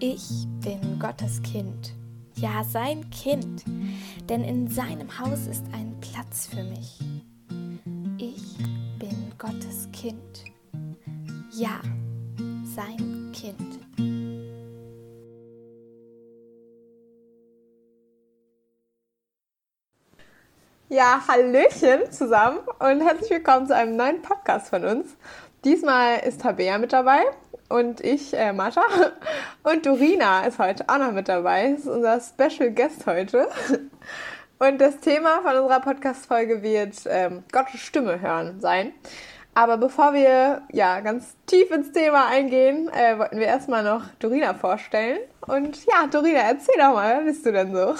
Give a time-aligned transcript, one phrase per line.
[0.00, 1.92] Ich bin Gottes Kind,
[2.36, 3.64] ja sein Kind,
[4.28, 7.00] denn in seinem Haus ist ein Platz für mich.
[8.16, 8.58] Ich
[9.00, 10.44] bin Gottes Kind,
[11.50, 11.80] ja
[12.76, 13.80] sein Kind.
[20.88, 25.16] Ja, Hallöchen zusammen und herzlich willkommen zu einem neuen Podcast von uns.
[25.64, 27.24] Diesmal ist Tabea mit dabei
[27.68, 28.82] und ich, äh, Mascha.
[29.62, 31.70] Und Dorina ist heute auch noch mit dabei.
[31.70, 33.48] Ist unser Special Guest heute.
[34.58, 38.92] Und das Thema von unserer Podcast-Folge wird ähm, Gottes Stimme hören sein.
[39.54, 44.54] Aber bevor wir ja ganz tief ins Thema eingehen, äh, wollten wir erstmal noch Dorina
[44.54, 45.18] vorstellen.
[45.46, 47.94] Und ja, Dorina, erzähl doch mal, wer bist du denn so?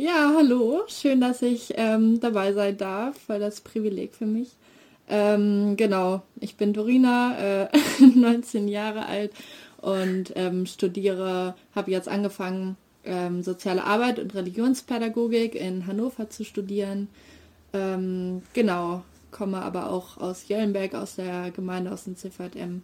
[0.00, 0.84] Ja, hallo.
[0.86, 4.56] Schön, dass ich ähm, dabei sein darf, weil das Privileg für mich.
[5.08, 7.68] Ähm, genau, ich bin Dorina, äh,
[8.14, 9.32] 19 Jahre alt
[9.80, 17.08] und ähm, studiere, habe jetzt angefangen, ähm, soziale Arbeit und Religionspädagogik in Hannover zu studieren.
[17.72, 22.82] Ähm, genau, komme aber auch aus Jöllenberg, aus der Gemeinde, aus dem CVM.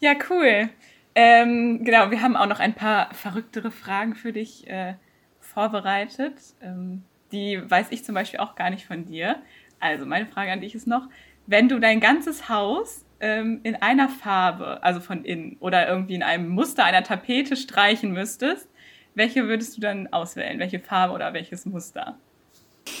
[0.00, 0.70] Ja, cool.
[1.14, 4.94] Ähm, genau, wir haben auch noch ein paar verrücktere Fragen für dich äh,
[5.40, 6.34] vorbereitet.
[6.62, 9.36] Ähm, die weiß ich zum Beispiel auch gar nicht von dir.
[9.80, 11.08] Also meine Frage an dich ist noch,
[11.46, 16.22] wenn du dein ganzes Haus ähm, in einer Farbe, also von innen oder irgendwie in
[16.22, 18.68] einem Muster einer Tapete streichen müsstest,
[19.14, 20.58] welche würdest du dann auswählen?
[20.58, 22.16] Welche Farbe oder welches Muster?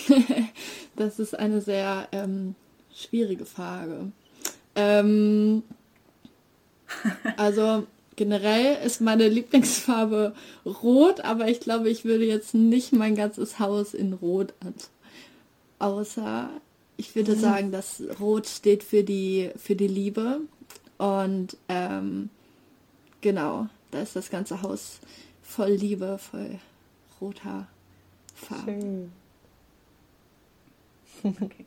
[0.96, 2.54] das ist eine sehr ähm,
[2.94, 4.12] schwierige Frage.
[4.74, 5.62] Ähm,
[7.36, 10.34] also generell ist meine Lieblingsfarbe
[10.66, 14.74] rot, aber ich glaube, ich würde jetzt nicht mein ganzes Haus in rot an.
[15.78, 16.50] Außer
[16.96, 17.40] ich würde mhm.
[17.40, 20.40] sagen, dass Rot steht für die, für die Liebe.
[20.98, 22.30] Und ähm,
[23.20, 25.00] genau, da ist das ganze Haus
[25.42, 26.58] voll Liebe, voll
[27.20, 27.66] roter
[28.34, 29.08] Farbe.
[31.24, 31.66] Okay.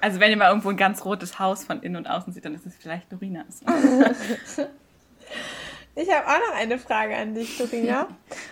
[0.00, 2.54] Also wenn ihr mal irgendwo ein ganz rotes Haus von innen und außen seht, dann
[2.54, 3.62] ist es vielleicht Dorinas.
[5.98, 8.06] Ich habe auch noch eine Frage an dich, Dorina.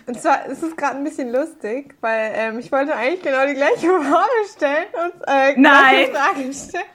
[0.07, 3.53] Und zwar ist es gerade ein bisschen lustig, weil ähm, ich wollte eigentlich genau die
[3.53, 6.07] gleiche Frage stellen und äh, Nein.
[6.11, 6.85] Frage stellen.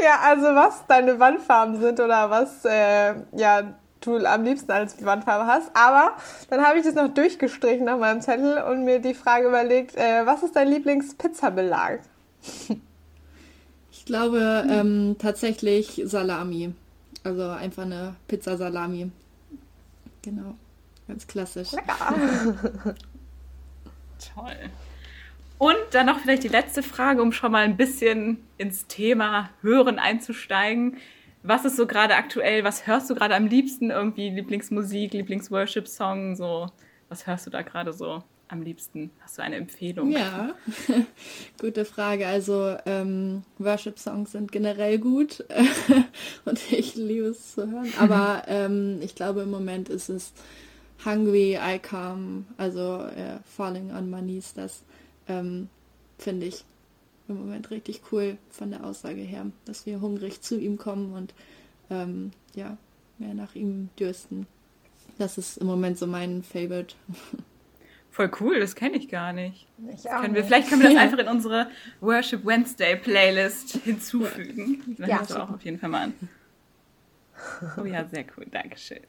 [0.00, 5.46] Ja, also was deine Wandfarben sind oder was äh, ja du am liebsten als Wandfarbe
[5.46, 5.70] hast.
[5.74, 6.16] Aber
[6.48, 10.24] dann habe ich das noch durchgestrichen nach meinem Zettel und mir die Frage überlegt, äh,
[10.24, 11.98] was ist dein Lieblingspizzabelag?
[13.90, 16.72] Ich glaube ähm, tatsächlich Salami.
[17.24, 19.10] Also einfach eine Pizza Salami.
[20.22, 20.54] Genau,
[21.08, 21.72] ganz klassisch.
[21.72, 22.14] Lecker.
[24.34, 24.70] Toll.
[25.58, 29.98] Und dann noch vielleicht die letzte Frage, um schon mal ein bisschen ins Thema Hören
[29.98, 30.96] einzusteigen.
[31.44, 32.64] Was ist so gerade aktuell?
[32.64, 33.90] Was hörst du gerade am liebsten?
[33.90, 36.36] Irgendwie Lieblingsmusik, Lieblingsworship-Song?
[36.36, 36.70] So,
[37.08, 39.10] was hörst du da gerade so am liebsten?
[39.20, 40.12] Hast du eine Empfehlung?
[40.12, 40.54] Ja,
[41.60, 42.26] gute Frage.
[42.26, 45.44] Also ähm, Worship-Songs sind generell gut
[46.44, 47.92] und ich liebe es zu hören.
[47.98, 50.32] Aber ähm, ich glaube im Moment ist es
[51.04, 54.52] Hungry, I Come, also äh, Falling on My Knees.
[54.54, 54.82] Das
[55.28, 55.68] ähm,
[56.18, 56.64] finde ich
[57.28, 61.32] im Moment richtig cool von der Aussage her, dass wir hungrig zu ihm kommen und
[61.88, 62.76] ähm, ja,
[63.18, 64.46] mehr nach ihm dürsten.
[65.16, 66.94] Das ist im Moment so mein Favorite.
[68.12, 69.66] Voll cool, das kenne ich gar nicht.
[69.90, 71.68] Ich können wir, vielleicht können wir das einfach in unsere
[72.02, 74.96] Worship Wednesday Playlist hinzufügen.
[74.98, 76.14] Dann ja, du auch auf jeden Fall mal an.
[77.80, 79.00] Oh ja, sehr cool, Dankeschön.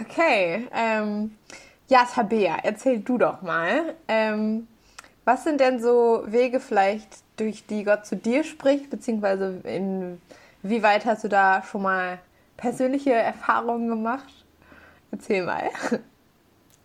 [0.00, 1.32] Okay, ähm,
[1.88, 3.96] ja, Tabea, erzähl du doch mal.
[4.06, 4.68] Ähm,
[5.24, 9.60] was sind denn so Wege vielleicht, durch die Gott zu dir spricht, beziehungsweise
[10.62, 12.20] inwieweit hast du da schon mal
[12.56, 14.46] persönliche Erfahrungen gemacht?
[15.10, 15.68] Erzähl mal.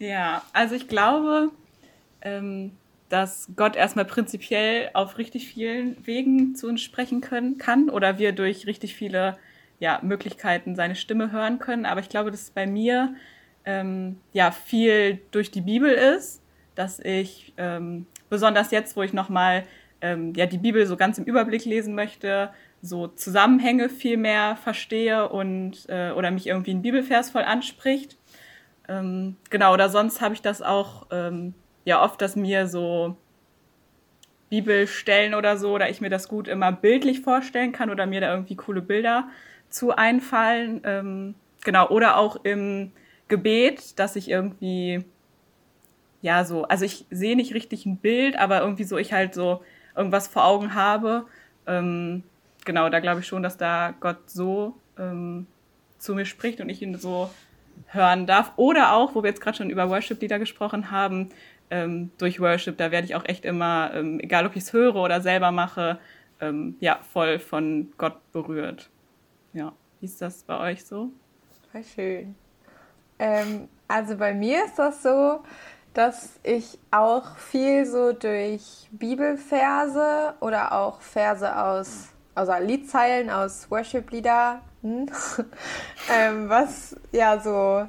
[0.03, 1.51] Ja, also ich glaube,
[2.21, 2.73] ähm,
[3.07, 8.33] dass Gott erstmal prinzipiell auf richtig vielen Wegen zu uns sprechen können kann oder wir
[8.33, 9.37] durch richtig viele
[9.79, 11.85] ja, Möglichkeiten seine Stimme hören können.
[11.85, 13.15] Aber ich glaube, dass es bei mir
[13.63, 16.41] ähm, ja viel durch die Bibel ist,
[16.75, 19.63] dass ich ähm, besonders jetzt, wo ich nochmal
[20.01, 22.49] ähm, ja, die Bibel so ganz im Überblick lesen möchte,
[22.81, 28.17] so Zusammenhänge viel mehr verstehe und äh, oder mich irgendwie ein Bibelvers voll anspricht.
[28.87, 31.53] Ähm, genau, oder sonst habe ich das auch ähm,
[31.85, 33.15] ja oft, dass mir so
[34.49, 38.31] Bibelstellen oder so, oder ich mir das gut immer bildlich vorstellen kann oder mir da
[38.31, 39.27] irgendwie coole Bilder
[39.69, 40.81] zu einfallen.
[40.83, 42.91] Ähm, genau, oder auch im
[43.27, 45.03] Gebet, dass ich irgendwie,
[46.21, 49.63] ja, so, also ich sehe nicht richtig ein Bild, aber irgendwie so, ich halt so
[49.95, 51.25] irgendwas vor Augen habe.
[51.65, 52.23] Ähm,
[52.65, 55.47] genau, da glaube ich schon, dass da Gott so ähm,
[55.97, 57.29] zu mir spricht und ich ihn so
[57.87, 58.53] hören darf.
[58.55, 61.29] Oder auch, wo wir jetzt gerade schon über Worship-Lieder gesprochen haben,
[61.69, 64.95] ähm, durch Worship, da werde ich auch echt immer, ähm, egal ob ich es höre
[64.95, 65.99] oder selber mache,
[66.39, 68.89] ähm, ja, voll von Gott berührt.
[69.53, 71.09] Ja, wie ist das bei euch so?
[71.71, 72.35] Voll schön.
[73.19, 75.41] Ähm, also bei mir ist das so,
[75.93, 84.61] dass ich auch viel so durch Bibelverse oder auch Verse aus, also Liedzeilen aus Worship-Lieder,
[84.83, 85.07] hm,
[86.11, 87.87] ähm, was ja so,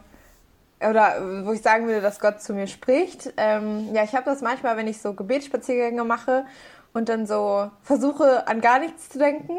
[0.81, 3.33] oder wo ich sagen würde, dass Gott zu mir spricht.
[3.37, 6.47] Ähm, ja, ich habe das manchmal, wenn ich so Gebetsspaziergänge mache
[6.93, 9.59] und dann so versuche an gar nichts zu denken,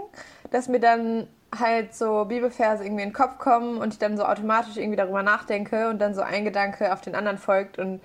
[0.52, 1.28] dass mir dann
[1.60, 5.24] halt so Bibelverse irgendwie in den Kopf kommen und ich dann so automatisch irgendwie darüber
[5.24, 8.02] nachdenke und dann so ein Gedanke auf den anderen folgt und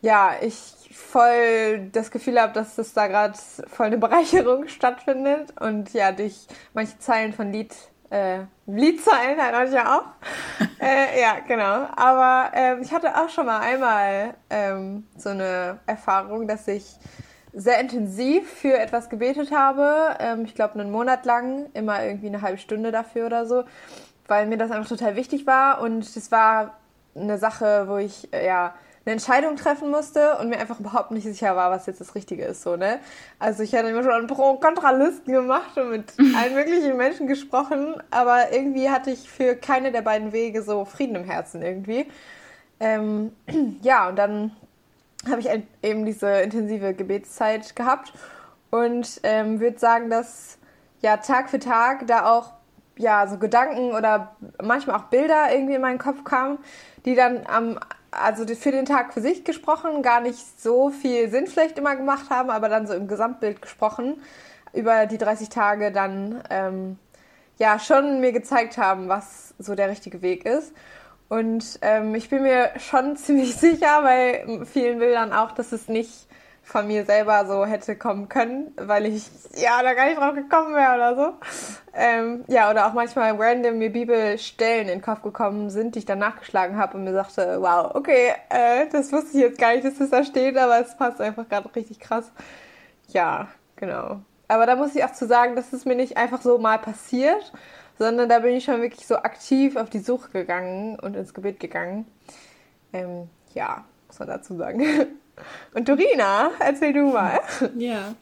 [0.00, 5.92] ja, ich voll das Gefühl habe, dass das da gerade voll eine Bereicherung stattfindet und
[5.92, 7.74] ja, durch manche Zeilen von Lied,
[8.10, 10.04] äh, Liedzeilen halt manchmal auch.
[10.80, 11.86] äh, ja, genau.
[11.96, 16.96] Aber ähm, ich hatte auch schon mal einmal ähm, so eine Erfahrung, dass ich
[17.52, 20.16] sehr intensiv für etwas gebetet habe.
[20.20, 23.64] Ähm, ich glaube, einen Monat lang, immer irgendwie eine halbe Stunde dafür oder so,
[24.26, 26.78] weil mir das einfach total wichtig war und es war
[27.14, 28.74] eine Sache, wo ich äh, ja
[29.08, 32.44] eine Entscheidung treffen musste und mir einfach überhaupt nicht sicher war, was jetzt das Richtige
[32.44, 32.60] ist.
[32.60, 32.98] So, ne?
[33.38, 37.94] Also ich hatte immer schon Pro- und Kontralisten gemacht und mit allen möglichen Menschen gesprochen,
[38.10, 42.06] aber irgendwie hatte ich für keine der beiden Wege so Frieden im Herzen irgendwie.
[42.80, 43.32] Ähm,
[43.82, 44.54] ja, und dann
[45.26, 45.48] habe ich
[45.82, 48.12] eben diese intensive Gebetszeit gehabt
[48.70, 50.58] und ähm, würde sagen, dass
[51.00, 52.52] ja Tag für Tag da auch
[52.98, 56.58] ja so Gedanken oder manchmal auch Bilder irgendwie in meinen Kopf kamen,
[57.06, 57.78] die dann am
[58.10, 62.30] also für den Tag für sich gesprochen gar nicht so viel Sinn vielleicht immer gemacht
[62.30, 64.22] haben, aber dann so im Gesamtbild gesprochen
[64.72, 66.98] über die 30 Tage dann ähm,
[67.58, 70.72] ja schon mir gezeigt haben, was so der richtige Weg ist.
[71.28, 76.27] Und ähm, ich bin mir schon ziemlich sicher bei vielen Bildern auch, dass es nicht
[76.68, 80.74] von mir selber so hätte kommen können, weil ich ja da gar nicht drauf gekommen
[80.74, 81.32] wäre oder so.
[81.94, 86.04] Ähm, ja, oder auch manchmal random mir Bibelstellen in den Kopf gekommen sind, die ich
[86.04, 89.84] dann nachgeschlagen habe und mir sagte, wow, okay, äh, das wusste ich jetzt gar nicht,
[89.84, 92.30] dass das da steht, aber es passt einfach gerade richtig krass.
[93.08, 94.20] Ja, genau.
[94.46, 97.50] Aber da muss ich auch zu sagen, dass es mir nicht einfach so mal passiert,
[97.98, 101.60] sondern da bin ich schon wirklich so aktiv auf die Suche gegangen und ins Gebet
[101.60, 102.06] gegangen.
[102.92, 104.82] Ähm, ja, muss man dazu sagen.
[105.74, 107.40] Und Dorina, erzähl du mal.
[107.76, 108.14] Ja,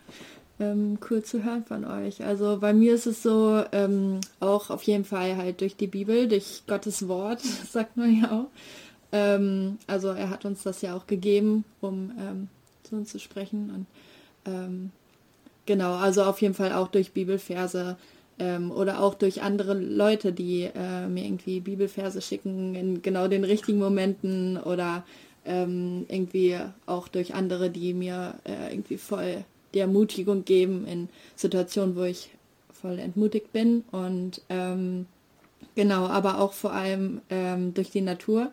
[0.58, 2.24] ähm, cool zu hören von euch.
[2.24, 6.28] Also bei mir ist es so, ähm, auch auf jeden Fall halt durch die Bibel,
[6.28, 7.40] durch Gottes Wort,
[7.70, 8.46] sagt man ja auch.
[9.12, 12.48] Ähm, also er hat uns das ja auch gegeben, um ähm,
[12.82, 13.70] zu uns zu sprechen.
[13.70, 14.90] Und ähm,
[15.66, 17.96] genau, also auf jeden Fall auch durch Bibelverse
[18.38, 23.44] ähm, oder auch durch andere Leute, die äh, mir irgendwie Bibelverse schicken in genau den
[23.44, 25.04] richtigen Momenten oder
[25.46, 29.44] ähm, irgendwie auch durch andere, die mir äh, irgendwie voll
[29.74, 32.30] die Ermutigung geben in Situationen, wo ich
[32.72, 33.84] voll entmutigt bin.
[33.92, 35.06] Und ähm,
[35.74, 38.50] genau, aber auch vor allem ähm, durch die Natur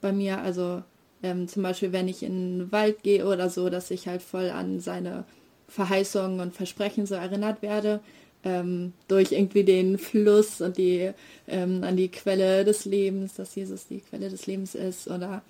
[0.00, 0.82] bei mir, also
[1.22, 4.50] ähm, zum Beispiel, wenn ich in den Wald gehe oder so, dass ich halt voll
[4.50, 5.24] an seine
[5.68, 8.00] Verheißungen und Versprechen so erinnert werde,
[8.44, 11.12] ähm, durch irgendwie den Fluss und die
[11.46, 15.42] ähm, an die Quelle des Lebens, dass Jesus die Quelle des Lebens ist oder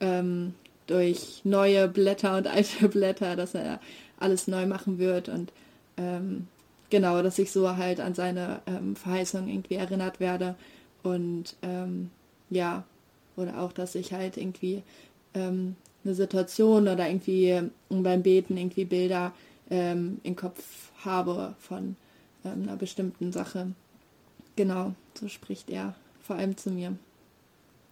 [0.00, 0.54] ähm,
[0.86, 3.80] durch neue Blätter und alte Blätter, dass er
[4.18, 5.52] alles neu machen wird und
[5.96, 6.48] ähm,
[6.90, 10.56] genau, dass ich so halt an seine ähm, Verheißung irgendwie erinnert werde
[11.02, 12.10] und ähm,
[12.50, 12.84] ja,
[13.36, 14.82] oder auch, dass ich halt irgendwie
[15.34, 19.32] ähm, eine Situation oder irgendwie beim Beten irgendwie Bilder
[19.70, 21.96] ähm, im Kopf habe von
[22.44, 23.72] ähm, einer bestimmten Sache.
[24.56, 26.96] Genau, so spricht er vor allem zu mir.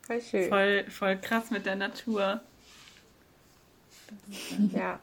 [0.06, 0.48] Voll schön.
[0.48, 2.40] Voll, voll krass mit der Natur.
[4.72, 5.00] Ja.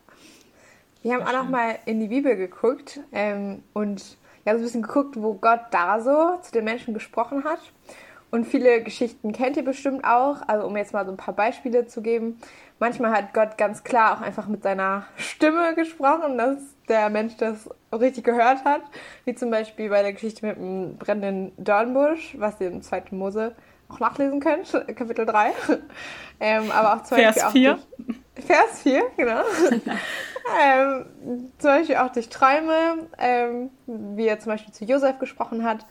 [1.02, 4.82] Wir haben auch noch mal in die Bibel geguckt ähm, und ja, so ein bisschen
[4.82, 7.60] geguckt, wo Gott da so zu den Menschen gesprochen hat.
[8.32, 10.38] Und viele Geschichten kennt ihr bestimmt auch.
[10.48, 12.40] Also um jetzt mal so ein paar Beispiele zu geben.
[12.80, 16.58] Manchmal hat Gott ganz klar auch einfach mit seiner Stimme gesprochen, dass
[16.88, 18.82] der Mensch das richtig gehört hat.
[19.26, 23.04] Wie zum Beispiel bei der Geschichte mit dem brennenden Dornbusch, was ihr im 2.
[23.12, 23.54] Mose
[23.94, 25.52] auch nachlesen könnt, Kapitel 3.
[26.40, 27.80] Ähm, aber auch zum Vers Beispiel 4.
[27.98, 29.44] Durch, Vers 4, genau.
[30.62, 31.06] ähm,
[31.58, 35.86] zum Beispiel auch durch Träume, ähm, wie er zum Beispiel zu Josef gesprochen hat.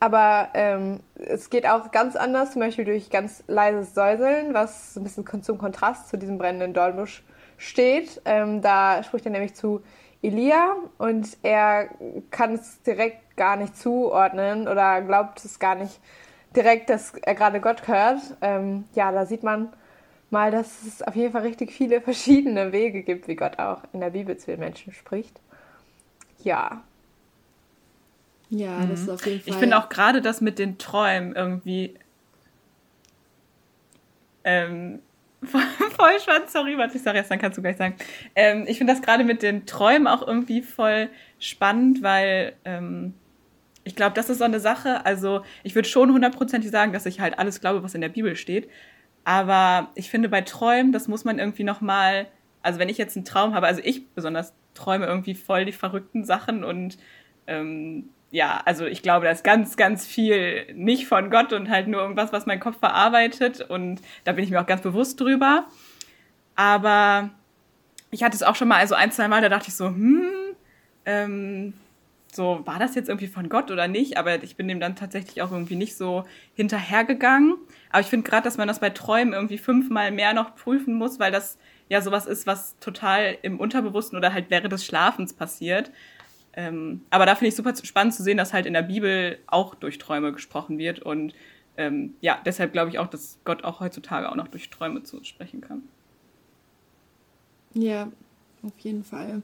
[0.00, 5.04] Aber ähm, es geht auch ganz anders, zum Beispiel durch ganz leises Säuseln, was ein
[5.04, 7.22] bisschen zum Kontrast zu diesem brennenden Dornbusch
[7.56, 8.20] steht.
[8.24, 9.82] Ähm, da spricht er nämlich zu
[10.22, 11.90] Elia und er
[12.30, 16.00] kann es direkt gar nicht zuordnen oder glaubt es gar nicht
[16.56, 18.20] direkt, dass er gerade Gott hört.
[18.40, 19.68] Ähm, ja, da sieht man
[20.30, 24.00] mal, dass es auf jeden Fall richtig viele verschiedene Wege gibt, wie Gott auch in
[24.00, 25.40] der Bibel zu den Menschen spricht.
[26.42, 26.82] Ja.
[28.50, 28.90] Ja, mhm.
[28.90, 29.52] das ist auf jeden Fall.
[29.52, 31.94] Ich finde auch gerade das mit den Träumen irgendwie
[34.44, 35.00] ähm,
[35.44, 37.94] voll spannend, sorry, was ich sage jetzt, dann kannst du gleich sagen.
[38.34, 41.08] Ähm, ich finde das gerade mit den Träumen auch irgendwie voll
[41.38, 43.14] spannend, weil ähm,
[43.84, 45.04] ich glaube, das ist so eine Sache.
[45.06, 48.36] Also, ich würde schon hundertprozentig sagen, dass ich halt alles glaube, was in der Bibel
[48.36, 48.68] steht.
[49.24, 52.26] Aber ich finde, bei Träumen, das muss man irgendwie nochmal,
[52.62, 56.24] also wenn ich jetzt einen Traum habe, also ich besonders träume irgendwie voll die verrückten
[56.24, 56.98] Sachen und
[57.46, 61.86] ähm, ja, also ich glaube, da ist ganz, ganz viel nicht von Gott und halt
[61.86, 63.60] nur irgendwas, was mein Kopf verarbeitet.
[63.60, 65.68] Und da bin ich mir auch ganz bewusst drüber.
[66.56, 67.30] Aber
[68.10, 70.26] ich hatte es auch schon mal, also ein, zwei Mal, da dachte ich so, hm,
[71.06, 71.74] ähm,
[72.34, 74.16] so, war das jetzt irgendwie von Gott oder nicht?
[74.16, 76.24] Aber ich bin dem dann tatsächlich auch irgendwie nicht so
[76.54, 77.56] hinterhergegangen.
[77.90, 81.18] Aber ich finde gerade, dass man das bei Träumen irgendwie fünfmal mehr noch prüfen muss,
[81.18, 85.90] weil das ja sowas ist, was total im Unterbewussten oder halt während des Schlafens passiert.
[86.56, 89.74] Ähm, aber da finde ich super spannend zu sehen, dass halt in der Bibel auch
[89.74, 91.00] durch Träume gesprochen wird.
[91.00, 91.34] Und
[91.76, 95.16] ähm, ja, deshalb glaube ich auch, dass Gott auch heutzutage auch noch durch Träume zu
[95.16, 95.82] uns sprechen kann.
[97.74, 98.08] Ja,
[98.66, 99.42] auf jeden Fall.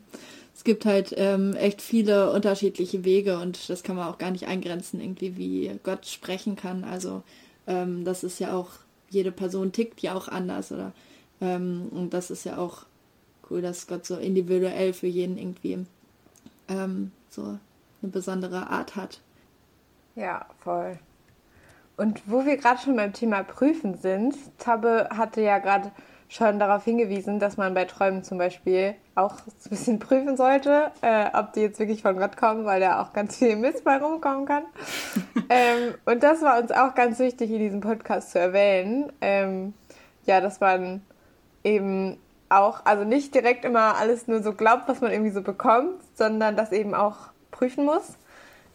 [0.55, 4.47] Es gibt halt ähm, echt viele unterschiedliche Wege und das kann man auch gar nicht
[4.47, 6.85] eingrenzen, irgendwie, wie Gott sprechen kann.
[6.85, 7.23] Also
[7.67, 8.71] ähm, das ist ja auch,
[9.09, 10.93] jede Person tickt ja auch anders, oder?
[11.41, 12.85] Ähm, und das ist ja auch
[13.51, 15.85] cool, dass Gott so individuell für jeden irgendwie
[16.69, 19.21] ähm, so eine besondere Art hat.
[20.17, 20.99] Ja, voll.
[21.97, 25.93] Und wo wir gerade schon beim Thema Prüfen sind, Tabbe hatte ja gerade
[26.31, 31.27] schon darauf hingewiesen, dass man bei Träumen zum Beispiel auch ein bisschen prüfen sollte, äh,
[31.35, 34.47] ob die jetzt wirklich von Gott kommen, weil da auch ganz viel Mist bei rumkommen
[34.47, 34.63] kann.
[35.51, 39.13] ähm, und das war uns auch ganz wichtig in diesem Podcast zu erwähnen.
[39.21, 39.75] Ähm,
[40.25, 41.03] ja, dass man
[41.65, 42.17] eben
[42.49, 46.55] auch, also nicht direkt immer alles nur so glaubt, was man irgendwie so bekommt, sondern
[46.55, 47.17] das eben auch
[47.51, 48.17] prüfen muss.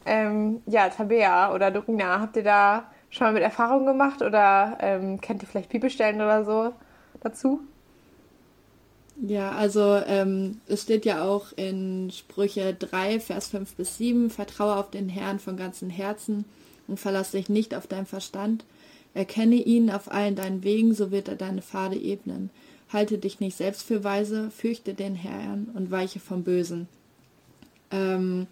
[0.05, 5.21] Ähm, ja, Tabea oder Dorina, habt ihr da schon mal mit Erfahrung gemacht oder ähm,
[5.21, 6.73] kennt ihr vielleicht Bibelstellen oder so
[7.25, 7.59] dazu?
[9.21, 14.75] Ja, also ähm, es steht ja auch in Sprüche 3, Vers 5 bis 7, vertraue
[14.75, 16.43] auf den Herrn von ganzem Herzen
[16.87, 18.65] und verlasse dich nicht auf deinen Verstand.
[19.13, 22.49] Erkenne ihn auf allen deinen Wegen, so wird er deine Pfade ebnen.
[22.91, 26.87] Halte dich nicht selbst für weise, fürchte den Herrn und weiche vom Bösen.
[27.91, 28.47] Ähm,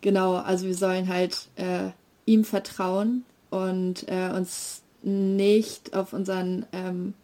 [0.00, 1.90] genau, also wir sollen halt äh,
[2.24, 7.14] ihm vertrauen und äh, uns nicht auf unseren ähm,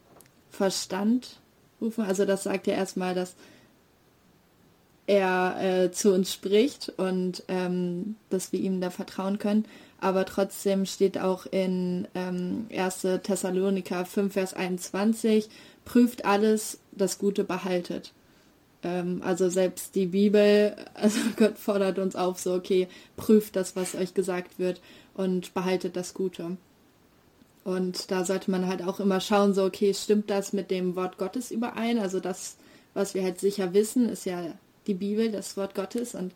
[0.59, 1.39] Verstand
[1.81, 2.05] rufen.
[2.05, 3.37] Also das sagt ja erstmal, dass
[5.07, 9.67] er äh, zu uns spricht und ähm, dass wir ihm da vertrauen können.
[10.01, 13.07] Aber trotzdem steht auch in ähm, 1.
[13.23, 15.49] Thessaloniker 5, Vers 21,
[15.85, 18.13] prüft alles, das Gute behaltet.
[18.83, 23.95] Ähm, also selbst die Bibel, also Gott fordert uns auf, so, okay, prüft das, was
[23.95, 24.81] euch gesagt wird
[25.15, 26.57] und behaltet das Gute.
[27.69, 31.19] Und da sollte man halt auch immer schauen, so, okay, stimmt das mit dem Wort
[31.19, 31.99] Gottes überein?
[31.99, 32.57] Also das,
[32.95, 34.55] was wir halt sicher wissen, ist ja
[34.87, 36.15] die Bibel, das Wort Gottes.
[36.15, 36.33] Und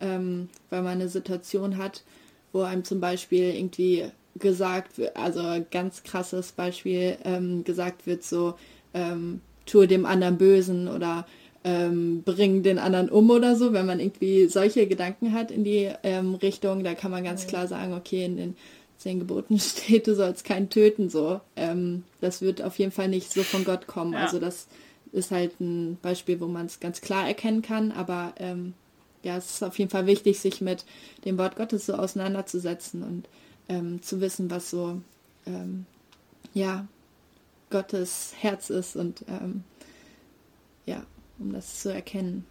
[0.00, 2.04] ähm, weil man eine Situation hat,
[2.52, 4.04] wo einem zum Beispiel irgendwie
[4.36, 8.54] gesagt wird, also ganz krasses Beispiel, ähm, gesagt wird so,
[8.94, 11.26] ähm, tue dem anderen Bösen oder
[11.64, 15.90] ähm, bring den anderen um oder so, wenn man irgendwie solche Gedanken hat in die
[16.04, 18.56] ähm, Richtung, da kann man ganz klar sagen, okay, in den
[18.98, 21.40] zehn Geboten steht, du sollst keinen töten, so.
[21.56, 24.12] Ähm, das wird auf jeden Fall nicht so von Gott kommen.
[24.12, 24.20] Ja.
[24.20, 24.66] Also das
[25.12, 28.74] ist halt ein Beispiel, wo man es ganz klar erkennen kann, aber ähm,
[29.22, 30.84] ja, es ist auf jeden Fall wichtig, sich mit
[31.24, 33.28] dem Wort Gottes so auseinanderzusetzen und
[33.68, 35.00] ähm, zu wissen, was so
[35.46, 35.86] ähm,
[36.54, 36.86] ja
[37.70, 39.64] Gottes Herz ist und ähm,
[40.84, 41.02] ja,
[41.38, 42.46] um das zu erkennen.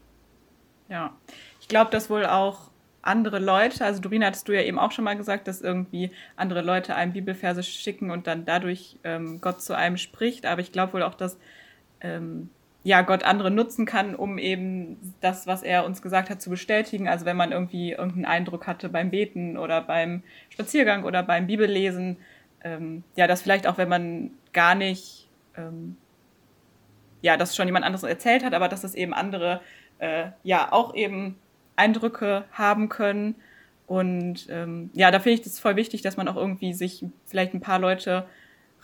[0.89, 1.15] Ja,
[1.61, 2.69] ich glaube, dass wohl auch
[3.05, 6.61] andere Leute, also Dorina hattest du ja eben auch schon mal gesagt, dass irgendwie andere
[6.61, 10.93] Leute einem Bibelverse schicken und dann dadurch ähm, Gott zu einem spricht, aber ich glaube
[10.93, 11.37] wohl auch, dass
[12.01, 12.49] ähm,
[12.83, 17.07] ja, Gott andere nutzen kann, um eben das, was er uns gesagt hat, zu bestätigen.
[17.07, 22.17] Also wenn man irgendwie irgendeinen Eindruck hatte beim Beten oder beim Spaziergang oder beim Bibellesen,
[22.63, 25.97] ähm, ja, dass vielleicht auch, wenn man gar nicht, ähm,
[27.21, 29.61] ja, das schon jemand anderes erzählt hat, aber dass das eben andere,
[29.97, 31.37] äh, ja, auch eben
[31.75, 33.35] Eindrücke haben können.
[33.87, 37.53] Und ähm, ja, da finde ich das voll wichtig, dass man auch irgendwie sich vielleicht
[37.53, 38.25] ein paar Leute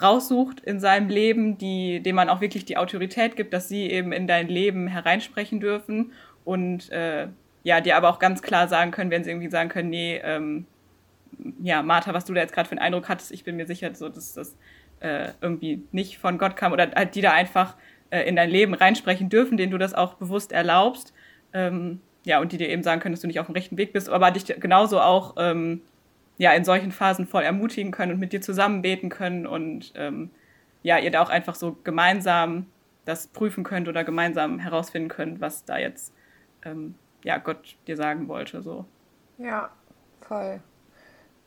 [0.02, 4.12] raussucht in seinem Leben, die, dem man auch wirklich die Autorität gibt, dass sie eben
[4.12, 6.12] in dein Leben hereinsprechen dürfen
[6.44, 7.28] und äh,
[7.64, 10.66] ja, dir aber auch ganz klar sagen können, wenn sie irgendwie sagen können, nee, ähm,
[11.62, 13.94] ja, Martha, was du da jetzt gerade für einen Eindruck hattest, ich bin mir sicher,
[13.94, 14.56] so, dass das
[15.00, 17.76] äh, irgendwie nicht von Gott kam oder halt die da einfach
[18.10, 21.14] äh, in dein Leben reinsprechen dürfen, denen du das auch bewusst erlaubst.
[21.54, 23.94] Ähm, ja, und die dir eben sagen können, dass du nicht auf dem rechten Weg
[23.94, 25.82] bist, aber dich genauso auch ähm,
[26.38, 30.32] ja, in solchen Phasen voll ermutigen können und mit dir zusammen beten können und ähm,
[30.84, 32.68] ja, ihr da auch einfach so gemeinsam
[33.06, 36.14] das prüfen könnt oder gemeinsam herausfinden könnt, was da jetzt
[36.64, 38.62] ähm, ja, Gott dir sagen wollte.
[38.62, 38.86] So.
[39.38, 39.70] Ja,
[40.22, 40.62] voll.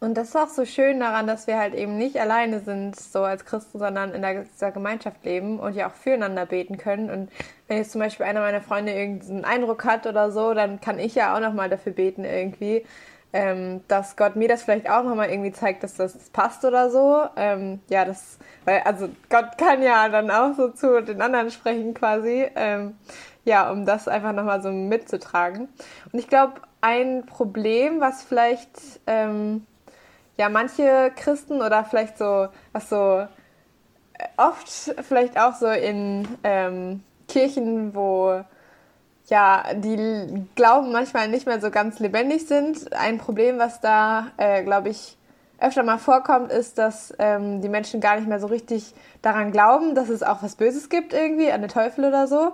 [0.05, 3.23] Und das ist auch so schön daran, dass wir halt eben nicht alleine sind, so
[3.23, 7.09] als Christen, sondern in dieser Gemeinschaft leben und ja auch füreinander beten können.
[7.09, 7.31] Und
[7.69, 11.15] wenn jetzt zum Beispiel einer meiner Freunde irgendeinen Eindruck hat oder so, dann kann ich
[11.15, 12.85] ja auch nochmal dafür beten irgendwie,
[13.33, 17.23] ähm, dass Gott mir das vielleicht auch nochmal irgendwie zeigt, dass das passt oder so.
[17.37, 21.95] Ähm, ja, das, weil, also Gott kann ja dann auch so zu den anderen sprechen
[21.95, 22.47] quasi.
[22.57, 22.99] Ähm,
[23.47, 25.69] ja, um das einfach nochmal so mitzutragen.
[26.13, 28.71] Und ich glaube, ein Problem, was vielleicht
[29.07, 29.67] ähm,
[30.37, 33.27] ja manche Christen oder vielleicht so, was so äh,
[34.37, 34.69] oft
[35.03, 38.43] vielleicht auch so in ähm, Kirchen, wo
[39.27, 42.93] ja die Glauben manchmal nicht mehr so ganz lebendig sind.
[42.93, 45.17] Ein Problem, was da, äh, glaube ich,
[45.59, 49.95] öfter mal vorkommt, ist, dass ähm, die Menschen gar nicht mehr so richtig daran glauben,
[49.95, 52.53] dass es auch was Böses gibt irgendwie, an den Teufel oder so.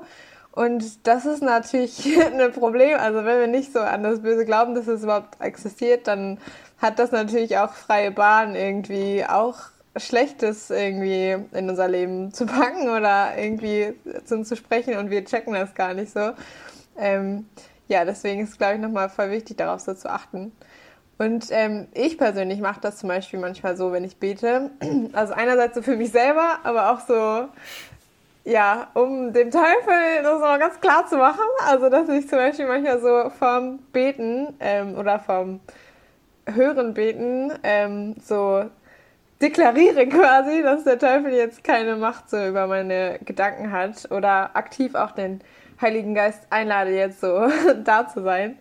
[0.53, 2.99] Und das ist natürlich ein Problem.
[2.99, 6.39] Also wenn wir nicht so an das Böse glauben, dass es überhaupt existiert, dann
[6.81, 9.57] hat das natürlich auch freie Bahn irgendwie auch
[9.97, 13.95] Schlechtes irgendwie in unser Leben zu packen oder irgendwie
[14.25, 16.33] zu uns zu sprechen und wir checken das gar nicht so.
[16.99, 17.47] Ähm,
[17.89, 20.53] ja, deswegen ist es, glaube ich, nochmal voll wichtig, darauf so zu achten.
[21.19, 24.71] Und ähm, ich persönlich mache das zum Beispiel manchmal so, wenn ich bete.
[25.13, 27.49] Also einerseits so für mich selber, aber auch so
[28.45, 32.67] ja, um dem Teufel das noch ganz klar zu machen, also dass ich zum Beispiel
[32.67, 35.61] manchmal so vom Beten ähm, oder vom
[36.47, 38.65] Hören Beten ähm, so
[39.41, 44.95] deklariere quasi, dass der Teufel jetzt keine Macht so über meine Gedanken hat oder aktiv
[44.95, 45.41] auch den
[45.81, 47.49] Heiligen Geist einlade, jetzt so
[47.85, 48.59] da zu sein.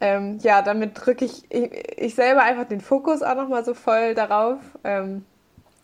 [0.00, 4.14] Ähm, ja, damit drücke ich, ich, ich selber einfach den Fokus auch nochmal so voll
[4.14, 5.24] darauf, ähm,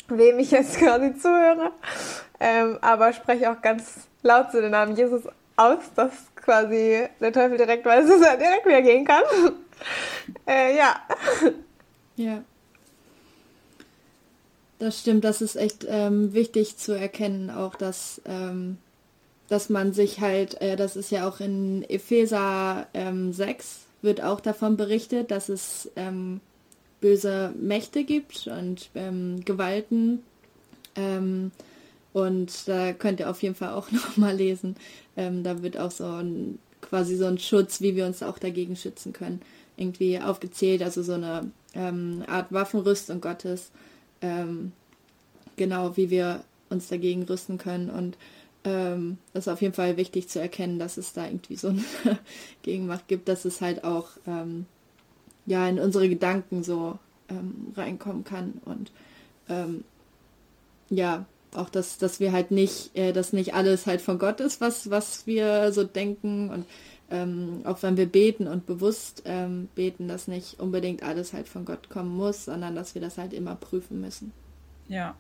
[0.09, 1.73] wem ich jetzt quasi zuhöre
[2.41, 5.23] ähm, aber spreche auch ganz laut zu den Namen Jesus
[5.57, 9.25] aus, dass quasi der Teufel direkt weiß, dass er direkt wieder gehen kann.
[10.47, 11.01] Äh, ja.
[12.17, 12.45] Ja.
[14.79, 18.79] Das stimmt, das ist echt ähm, wichtig zu erkennen, auch dass, ähm,
[19.49, 24.41] dass man sich halt, äh, das ist ja auch in Epheser ähm, 6, wird auch
[24.41, 26.41] davon berichtet, dass es ähm,
[27.01, 30.23] böse Mächte gibt und ähm, Gewalten,
[30.95, 31.53] ähm,
[32.13, 34.77] und da könnt ihr auf jeden Fall auch nochmal lesen.
[35.17, 38.77] Ähm, da wird auch so ein quasi so ein Schutz, wie wir uns auch dagegen
[38.77, 39.43] schützen können,
[39.79, 40.83] irgendwie aufgezählt.
[40.83, 43.71] Also so eine ähm, Art Waffenrüstung Gottes.
[44.21, 44.73] Ähm,
[45.57, 47.91] genau, wie wir uns dagegen rüsten können.
[47.91, 48.17] Und
[48.65, 51.85] ähm, ist auf jeden Fall wichtig zu erkennen, dass es da irgendwie so eine
[52.63, 54.67] Gegenmacht gibt, dass es halt auch ähm,
[55.47, 58.91] ja in unsere Gedanken so ähm, reinkommen kann und
[59.49, 59.85] ähm,
[60.91, 64.61] ja, auch dass, dass wir halt nicht, äh, dass nicht alles halt von Gott ist,
[64.61, 66.67] was, was wir so denken und
[67.11, 71.65] ähm, auch wenn wir beten und bewusst ähm, beten, dass nicht unbedingt alles halt von
[71.65, 74.33] Gott kommen muss, sondern dass wir das halt immer prüfen müssen.
[74.89, 75.15] Ja.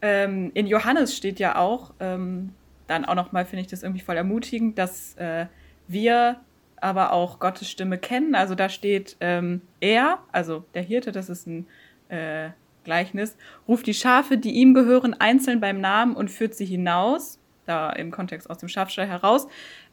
[0.00, 2.54] Ähm, in Johannes steht ja auch, ähm,
[2.86, 5.46] dann auch nochmal finde ich das irgendwie voll ermutigend, dass äh,
[5.86, 6.40] wir
[6.80, 8.34] aber auch Gottes Stimme kennen.
[8.34, 11.66] Also da steht ähm, er, also der Hirte, das ist ein
[12.08, 12.50] äh,
[12.84, 13.36] Gleichnis,
[13.68, 18.10] ruft die Schafe, die ihm gehören, einzeln beim Namen und führt sie hinaus, da im
[18.10, 19.46] Kontext aus dem Schafstall heraus.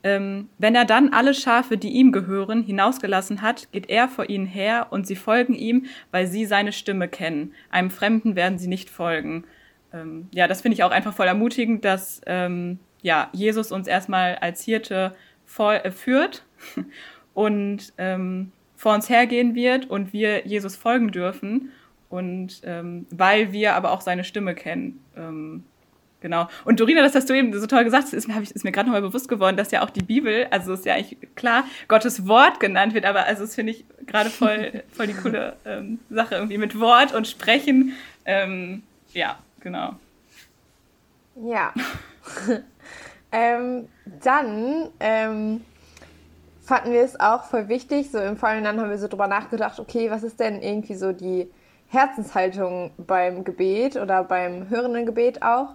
[0.03, 4.45] Ähm, wenn er dann alle Schafe, die ihm gehören, hinausgelassen hat, geht er vor ihnen
[4.45, 7.53] her und sie folgen ihm, weil sie seine Stimme kennen.
[7.69, 9.43] Einem Fremden werden sie nicht folgen.
[9.93, 14.35] Ähm, ja, das finde ich auch einfach voll ermutigend, dass ähm, ja, Jesus uns erstmal
[14.35, 15.13] als Hirte
[15.45, 16.45] voll, äh, führt
[17.33, 21.71] und ähm, vor uns hergehen wird und wir Jesus folgen dürfen
[22.09, 25.03] und ähm, weil wir aber auch seine Stimme kennen.
[25.15, 25.63] Ähm,
[26.21, 26.47] genau.
[26.65, 29.01] Und Dorina, das hast du eben so toll gesagt, ist, ich, ist mir gerade nochmal
[29.01, 32.93] bewusst geworden, dass ja auch die Bibel, also ist ja eigentlich klar, Gottes Wort genannt
[32.93, 36.79] wird, aber also das finde ich gerade voll, voll die coole ähm, Sache irgendwie mit
[36.79, 37.93] Wort und Sprechen.
[38.25, 39.95] Ähm, ja, genau.
[41.35, 41.73] Ja.
[43.31, 43.87] ähm,
[44.21, 45.61] dann ähm,
[46.61, 50.11] fanden wir es auch voll wichtig, so im Vorhinein haben wir so drüber nachgedacht, okay,
[50.11, 51.49] was ist denn irgendwie so die
[51.89, 55.69] Herzenshaltung beim Gebet oder beim hörenden Gebet auch.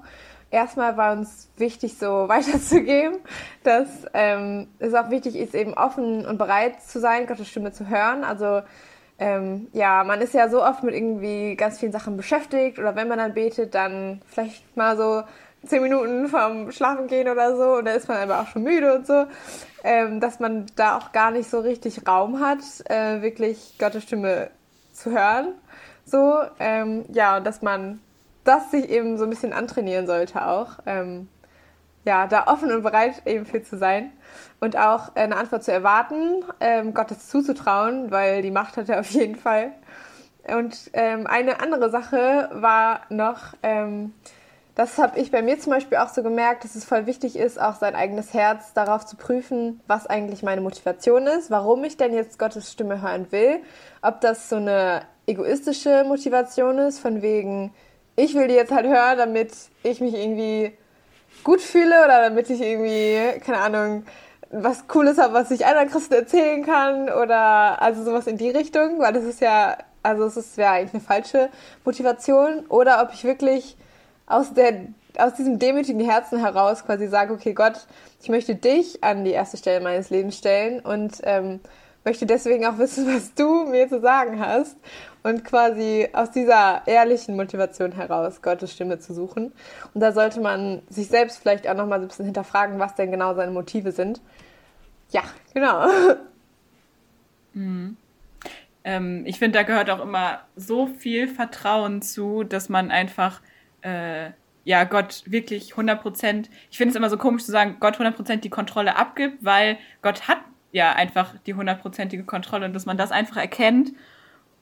[0.55, 3.19] Erstmal war uns wichtig, so weiterzugeben,
[3.65, 7.89] dass ähm, es auch wichtig ist, eben offen und bereit zu sein, Gottes Stimme zu
[7.89, 8.23] hören.
[8.23, 8.63] Also
[9.19, 13.09] ähm, ja, man ist ja so oft mit irgendwie ganz vielen Sachen beschäftigt oder wenn
[13.09, 15.25] man dann betet, dann vielleicht mal so
[15.67, 18.95] zehn Minuten vom Schlafen gehen oder so und da ist man aber auch schon müde
[18.95, 19.27] und so,
[19.83, 24.51] ähm, dass man da auch gar nicht so richtig Raum hat, äh, wirklich Gottes Stimme
[24.93, 25.55] zu hören.
[26.05, 27.99] So, ähm, ja, und dass man
[28.45, 30.79] das sich eben so ein bisschen antrainieren sollte auch.
[30.87, 31.29] Ähm,
[32.05, 34.13] ja, da offen und bereit eben für zu sein
[34.61, 39.11] und auch eine Antwort zu erwarten, ähm, Gottes zuzutrauen, weil die Macht hat er auf
[39.11, 39.73] jeden Fall.
[40.47, 44.13] Und ähm, eine andere Sache war noch, ähm,
[44.75, 47.61] das habe ich bei mir zum Beispiel auch so gemerkt, dass es voll wichtig ist,
[47.61, 52.13] auch sein eigenes Herz darauf zu prüfen, was eigentlich meine Motivation ist, warum ich denn
[52.13, 53.61] jetzt Gottes Stimme hören will.
[54.03, 57.73] Ob das so eine egoistische Motivation ist, von wegen,
[58.17, 60.73] ich will die jetzt halt hören, damit ich mich irgendwie
[61.43, 64.05] gut fühle oder damit ich irgendwie, keine Ahnung,
[64.51, 69.01] was Cooles habe, was ich anderen Christen erzählen kann oder also sowas in die Richtung,
[69.01, 71.49] weil das ist ja, also es wäre eigentlich eine falsche
[71.85, 72.65] Motivation.
[72.69, 73.77] Oder ob ich wirklich
[74.27, 77.87] aus der aus diesem demütigen Herzen heraus quasi sage, okay Gott,
[78.21, 81.61] ich möchte dich an die erste Stelle meines Lebens stellen und ähm,
[82.05, 84.77] möchte deswegen auch wissen, was du mir zu sagen hast
[85.23, 89.53] und quasi aus dieser ehrlichen Motivation heraus Gottes Stimme zu suchen.
[89.95, 93.11] Und da sollte man sich selbst vielleicht auch nochmal so ein bisschen hinterfragen, was denn
[93.11, 94.21] genau seine Motive sind.
[95.11, 95.23] Ja,
[95.55, 95.89] genau.
[97.55, 97.97] Mhm.
[98.83, 103.41] Ähm, ich finde, da gehört auch immer so viel Vertrauen zu, dass man einfach
[103.83, 104.31] äh,
[104.65, 108.17] ja Gott wirklich 100 Prozent, ich finde es immer so komisch zu sagen, Gott 100
[108.17, 110.39] Prozent die Kontrolle abgibt, weil Gott hat
[110.75, 113.93] ja einfach die hundertprozentige Kontrolle und dass man das einfach erkennt.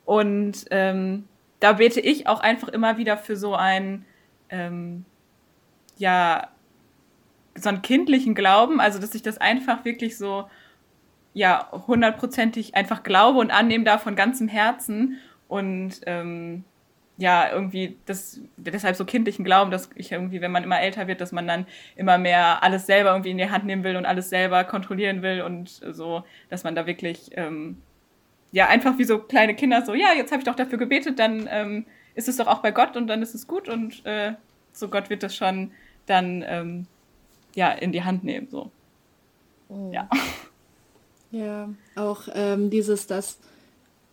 [0.05, 1.25] Und ähm,
[1.59, 4.05] da bete ich auch einfach immer wieder für so einen,
[4.51, 5.07] ähm,
[5.97, 6.49] ja,
[7.55, 10.51] so einen kindlichen Glauben, also dass ich das einfach wirklich so,
[11.33, 15.17] ja, hundertprozentig einfach glaube und annehme da von ganzem Herzen
[15.49, 16.65] und ähm,
[17.19, 21.21] ja, irgendwie das, deshalb so kindlichen Glauben, dass ich irgendwie, wenn man immer älter wird,
[21.21, 24.31] dass man dann immer mehr alles selber irgendwie in die Hand nehmen will und alles
[24.31, 27.83] selber kontrollieren will und so, dass man da wirklich, ähm,
[28.51, 31.49] ja, einfach wie so kleine Kinder so, ja, jetzt habe ich doch dafür gebetet, dann
[31.51, 34.33] ähm, ist es doch auch bei Gott und dann ist es gut und äh,
[34.73, 35.73] so Gott wird das schon
[36.07, 36.87] dann, ähm,
[37.55, 38.71] ja, in die Hand nehmen, so.
[39.69, 39.91] Oh.
[39.93, 40.09] Ja.
[41.31, 43.39] Ja, auch ähm, dieses, dass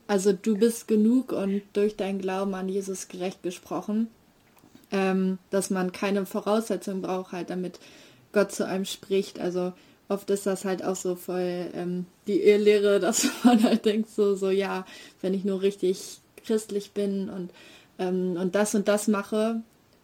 [0.10, 4.08] also du bist genug und durch deinen Glauben an Jesus gerecht gesprochen,
[4.92, 7.80] ähm, dass man keine Voraussetzung braucht, halt damit
[8.32, 9.40] Gott zu einem spricht.
[9.40, 9.72] Also
[10.08, 14.34] oft ist das halt auch so voll ähm, die Irrlehre, dass man halt denkt so,
[14.34, 14.84] so ja,
[15.22, 17.52] wenn ich nur richtig christlich bin und,
[18.00, 19.62] ähm, und das und das mache,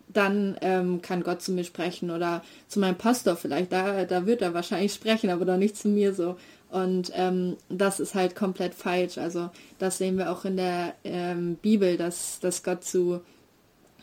[0.07, 3.71] dann ähm, kann Gott zu mir sprechen oder zu meinem Pastor vielleicht.
[3.71, 6.37] Da, da wird er wahrscheinlich sprechen, aber doch nicht zu mir so.
[6.75, 9.17] Und ähm, das ist halt komplett falsch.
[9.17, 13.21] Also das sehen wir auch in der ähm, Bibel, dass, dass Gott zu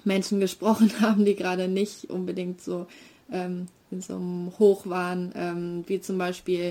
[0.04, 2.86] Menschen gesprochen haben, die gerade nicht unbedingt so
[3.30, 6.70] ähm, in so einem Hoch waren, ähm, wie zum Beispiel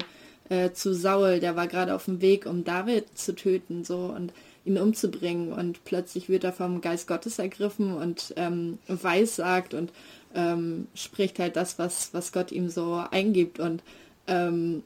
[0.49, 4.33] äh, zu Saul, der war gerade auf dem Weg, um David zu töten, so und
[4.65, 5.53] ihn umzubringen.
[5.53, 9.91] Und plötzlich wird er vom Geist Gottes ergriffen und ähm, weissagt und
[10.33, 13.59] ähm, spricht halt das, was, was Gott ihm so eingibt.
[13.59, 13.83] Und
[14.25, 14.81] ähm,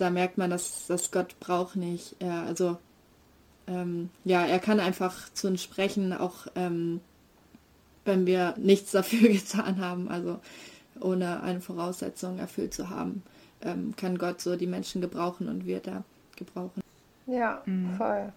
[0.00, 2.16] da merkt man, dass, dass Gott braucht nicht.
[2.18, 2.78] Er, also
[3.66, 7.00] ähm, ja, er kann einfach zu uns sprechen, auch ähm,
[8.04, 10.40] wenn wir nichts dafür getan haben, also
[11.00, 13.22] ohne eine Voraussetzung erfüllt zu haben,
[13.62, 16.04] ähm, kann Gott so die Menschen gebrauchen und wird er
[16.36, 16.82] gebrauchen.
[17.26, 17.94] Ja, mhm.
[17.96, 18.32] voll.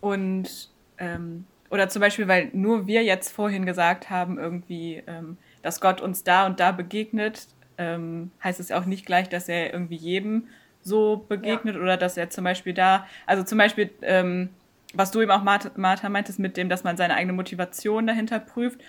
[0.00, 5.80] Und ähm, oder zum Beispiel, weil nur wir jetzt vorhin gesagt haben, irgendwie, ähm, dass
[5.80, 7.46] Gott uns da und da begegnet,
[7.80, 10.48] ähm, heißt es ja auch nicht gleich, dass er irgendwie jedem
[10.82, 11.80] so begegnet ja.
[11.80, 14.50] oder dass er zum Beispiel da, also zum Beispiel, ähm,
[14.92, 18.38] was du eben auch, Martha, Martha, meintest, mit dem, dass man seine eigene Motivation dahinter
[18.38, 18.80] prüft.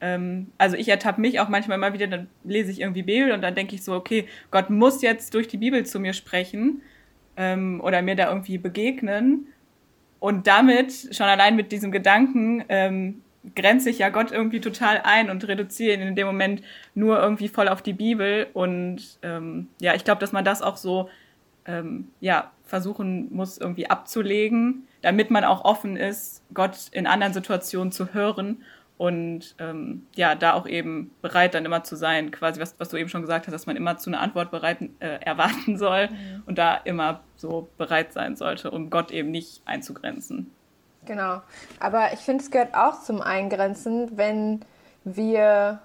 [0.00, 3.42] Ähm, also ich ertappe mich auch manchmal immer wieder, dann lese ich irgendwie Bibel und
[3.42, 6.80] dann denke ich so, okay, Gott muss jetzt durch die Bibel zu mir sprechen
[7.36, 9.48] ähm, oder mir da irgendwie begegnen.
[10.20, 13.22] Und damit, schon allein mit diesem Gedanken, ähm,
[13.54, 16.62] grenze ich ja Gott irgendwie total ein und reduziere ihn in dem Moment
[16.94, 18.46] nur irgendwie voll auf die Bibel.
[18.52, 21.08] Und ähm, ja, ich glaube, dass man das auch so
[21.66, 27.92] ähm, ja, versuchen muss, irgendwie abzulegen, damit man auch offen ist, Gott in anderen Situationen
[27.92, 28.62] zu hören
[28.98, 32.96] und ähm, ja, da auch eben bereit dann immer zu sein, quasi was, was du
[32.96, 36.42] eben schon gesagt hast, dass man immer zu einer Antwort bereit äh, erwarten soll mhm.
[36.46, 40.50] und da immer so bereit sein sollte, um Gott eben nicht einzugrenzen.
[41.08, 41.40] Genau.
[41.80, 44.60] Aber ich finde, es gehört auch zum Eingrenzen, wenn
[45.04, 45.80] wir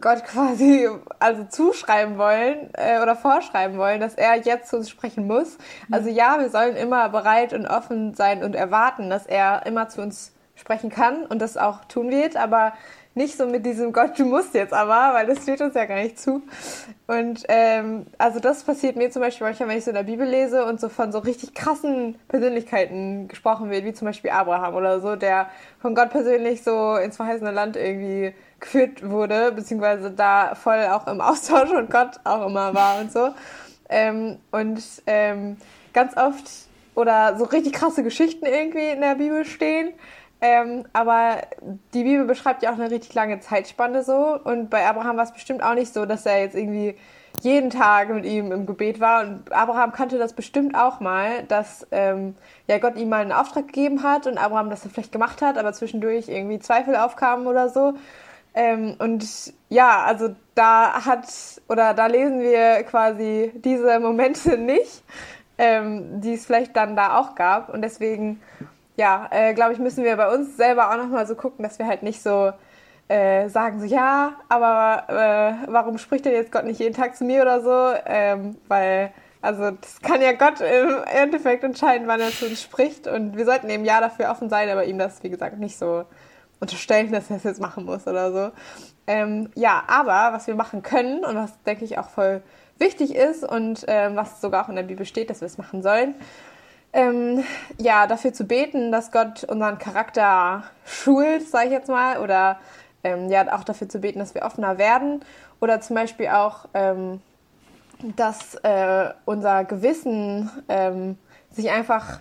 [0.00, 0.88] Gott quasi
[1.20, 5.58] also zuschreiben wollen äh, oder vorschreiben wollen, dass er jetzt zu uns sprechen muss.
[5.92, 10.02] Also ja, wir sollen immer bereit und offen sein und erwarten, dass er immer zu
[10.02, 12.72] uns sprechen kann und das auch tun wird, aber
[13.18, 15.96] nicht so mit diesem Gott, du musst jetzt aber, weil das steht uns ja gar
[15.96, 16.42] nicht zu.
[17.06, 20.26] Und ähm, also das passiert mir zum Beispiel manchmal, wenn ich so in der Bibel
[20.26, 25.00] lese und so von so richtig krassen Persönlichkeiten gesprochen wird, wie zum Beispiel Abraham oder
[25.00, 25.50] so, der
[25.80, 31.20] von Gott persönlich so ins verheißene Land irgendwie geführt wurde, beziehungsweise da voll auch im
[31.20, 33.30] Austausch und Gott auch immer war und so.
[33.90, 35.56] Ähm, und ähm,
[35.92, 36.44] ganz oft
[36.94, 39.90] oder so richtig krasse Geschichten irgendwie in der Bibel stehen.
[40.40, 41.38] Ähm, aber
[41.94, 44.38] die Bibel beschreibt ja auch eine richtig lange Zeitspanne so.
[44.42, 46.96] Und bei Abraham war es bestimmt auch nicht so, dass er jetzt irgendwie
[47.40, 49.22] jeden Tag mit ihm im Gebet war.
[49.22, 52.34] Und Abraham kannte das bestimmt auch mal, dass ähm,
[52.66, 55.58] ja Gott ihm mal einen Auftrag gegeben hat und Abraham das dann vielleicht gemacht hat,
[55.58, 57.94] aber zwischendurch irgendwie Zweifel aufkamen oder so.
[58.54, 61.26] Ähm, und ja, also da hat
[61.68, 65.02] oder da lesen wir quasi diese Momente nicht,
[65.58, 67.68] ähm, die es vielleicht dann da auch gab.
[67.72, 68.40] Und deswegen,
[68.98, 71.86] ja, äh, glaube ich, müssen wir bei uns selber auch nochmal so gucken, dass wir
[71.86, 72.52] halt nicht so
[73.06, 77.24] äh, sagen, so ja, aber äh, warum spricht denn jetzt Gott nicht jeden Tag zu
[77.24, 77.96] mir oder so?
[78.04, 83.06] Ähm, weil also das kann ja Gott im Endeffekt entscheiden, wann er zu uns spricht.
[83.06, 86.04] Und wir sollten eben ja dafür offen sein, aber ihm das, wie gesagt, nicht so
[86.58, 88.50] unterstellen, dass er es jetzt machen muss oder so.
[89.06, 92.42] Ähm, ja, aber was wir machen können und was, denke ich, auch voll
[92.78, 95.82] wichtig ist und ähm, was sogar auch in der Bibel steht, dass wir es machen
[95.82, 96.16] sollen,
[96.92, 97.44] ähm,
[97.78, 102.58] ja, dafür zu beten, dass Gott unseren Charakter schult, sage ich jetzt mal, oder
[103.04, 105.22] ähm, ja, auch dafür zu beten, dass wir offener werden
[105.60, 107.20] oder zum Beispiel auch, ähm,
[108.16, 111.18] dass äh, unser Gewissen ähm,
[111.50, 112.20] sich einfach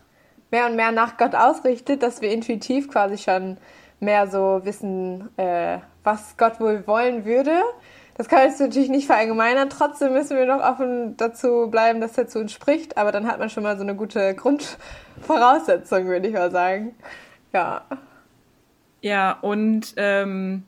[0.51, 3.57] mehr und mehr nach Gott ausrichtet, dass wir intuitiv quasi schon
[3.99, 7.61] mehr so wissen, äh, was Gott wohl wollen würde.
[8.17, 9.69] Das kann ich natürlich nicht verallgemeinern.
[9.69, 12.97] Trotzdem müssen wir noch offen dazu bleiben, dass er zu uns spricht.
[12.97, 16.95] Aber dann hat man schon mal so eine gute Grundvoraussetzung, würde ich mal sagen.
[17.53, 17.85] Ja.
[19.01, 20.63] Ja, und ähm,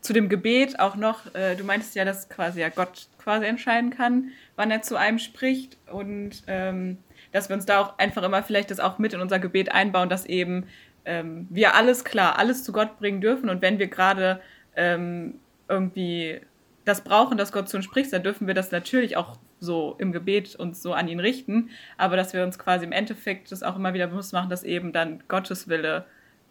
[0.00, 3.90] zu dem Gebet auch noch, äh, du meintest ja, dass quasi ja Gott quasi entscheiden
[3.90, 5.78] kann, wann er zu einem spricht.
[5.90, 6.98] Und ähm,
[7.30, 10.08] dass wir uns da auch einfach immer vielleicht das auch mit in unser Gebet einbauen,
[10.08, 10.66] dass eben
[11.04, 13.48] ähm, wir alles klar, alles zu Gott bringen dürfen.
[13.48, 14.40] Und wenn wir gerade
[14.74, 15.34] ähm,
[15.68, 16.40] irgendwie
[16.84, 20.12] das brauchen, dass Gott zu uns spricht, dann dürfen wir das natürlich auch so im
[20.12, 21.70] Gebet uns so an ihn richten.
[21.96, 24.92] Aber dass wir uns quasi im Endeffekt das auch immer wieder bewusst machen, dass eben
[24.92, 26.04] dann Gottes Wille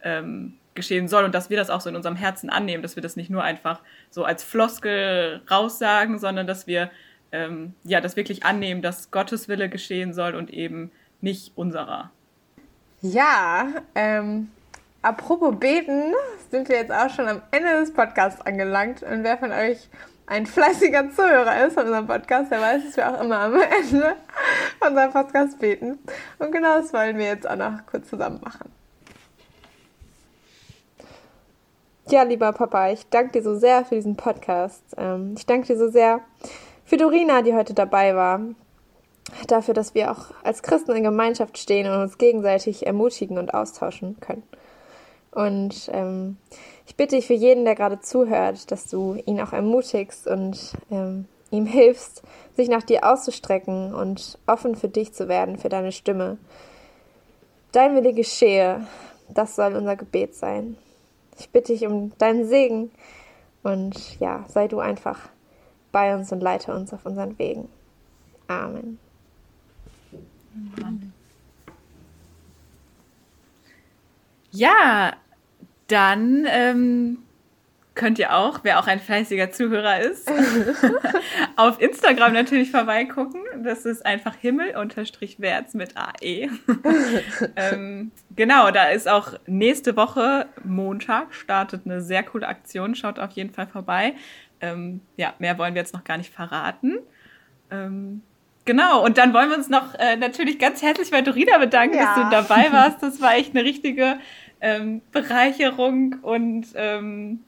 [0.04, 3.04] ähm, geschehen soll und dass wir das auch so in unserem Herzen annehmen, dass wir
[3.04, 6.90] das nicht nur einfach so als Floskel raussagen, sondern dass wir
[7.32, 12.12] ähm, ja das wirklich annehmen, dass Gottes Wille geschehen soll und eben nicht unserer.
[13.02, 14.50] Ja, ähm,
[15.02, 16.14] apropos beten,
[16.50, 19.04] sind wir jetzt auch schon am Ende des Podcasts angelangt.
[19.04, 19.90] Und wer von euch
[20.32, 24.16] ein fleißiger Zuhörer ist von unserem Podcast, der weiß, dass wir auch immer am Ende
[24.80, 26.00] unserem Podcast beten.
[26.40, 28.72] Und genau das wollen wir jetzt auch noch kurz zusammen machen.
[32.08, 34.84] Ja, lieber Papa, ich danke dir so sehr für diesen Podcast.
[34.98, 36.22] Ähm, ich danke dir so sehr
[36.86, 38.40] für Dorina, die heute dabei war
[39.48, 44.18] dafür, dass wir auch als Christen in Gemeinschaft stehen und uns gegenseitig ermutigen und austauschen
[44.22, 44.44] können.
[45.32, 46.38] Und ähm,
[46.86, 51.26] ich bitte dich für jeden, der gerade zuhört, dass du ihn auch ermutigst und ähm,
[51.52, 52.22] ihm hilfst,
[52.56, 56.38] sich nach dir auszustrecken und offen für dich zu werden, für deine Stimme.
[57.72, 58.86] Dein Wille geschehe,
[59.30, 60.78] das soll unser Gebet sein.
[61.40, 62.92] Ich bitte dich um deinen Segen
[63.64, 65.30] und ja, sei du einfach
[65.92, 67.70] bei uns und leite uns auf unseren Wegen.
[68.48, 69.00] Amen.
[74.52, 75.14] Ja,
[75.88, 77.18] dann ähm,
[77.96, 80.32] könnt ihr auch, wer auch ein fleißiger Zuhörer ist,
[81.58, 83.42] auf Instagram natürlich vorbeigucken.
[83.64, 86.50] Das ist einfach Himmel-Wärts mit AE.
[87.56, 92.96] ähm, genau, da ist auch nächste Woche Montag startet eine sehr coole Aktion.
[92.96, 94.16] Schaut auf jeden Fall vorbei.
[94.62, 97.00] Ähm, ja, mehr wollen wir jetzt noch gar nicht verraten.
[97.70, 98.22] Ähm,
[98.66, 102.16] Genau, und dann wollen wir uns noch äh, natürlich ganz herzlich bei Dorina bedanken, ja.
[102.16, 103.02] dass du dabei warst.
[103.02, 104.20] Das war echt eine richtige
[104.62, 107.40] ähm, Bereicherung und ähm,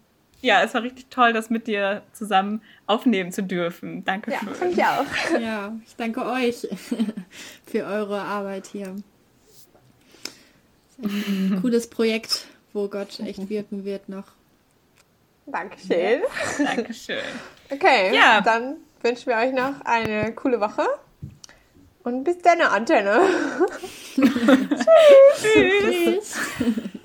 [0.41, 4.03] ja, es war richtig toll, das mit dir zusammen aufnehmen zu dürfen.
[4.03, 4.71] Danke ja, schön.
[4.71, 5.05] ich auch.
[5.39, 6.67] Ja, ich danke euch
[7.65, 8.95] für eure Arbeit hier.
[11.01, 14.25] Ein cooles Projekt, wo Gott echt wirken wird noch.
[15.45, 16.21] Dankeschön.
[16.59, 17.17] Ja, Dankeschön.
[17.69, 18.41] Okay, ja.
[18.41, 20.85] dann wünschen wir euch noch eine coole Woche.
[22.03, 23.21] Und bis deine Antenne.
[25.41, 26.37] Tschüss.
[26.61, 26.99] Tschüss.